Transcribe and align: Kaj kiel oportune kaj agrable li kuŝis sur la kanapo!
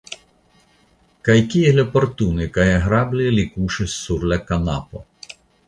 Kaj 1.27 1.35
kiel 1.55 1.83
oportune 1.83 2.49
kaj 2.57 2.67
agrable 2.79 3.29
li 3.37 3.47
kuŝis 3.53 4.01
sur 4.07 4.29
la 4.33 4.43
kanapo! 4.51 5.07